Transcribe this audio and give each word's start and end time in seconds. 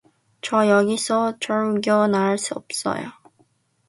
저 0.41 0.67
여기서 0.67 1.37
쫓겨날 1.37 2.39
수 2.39 2.55
없어요. 2.55 3.11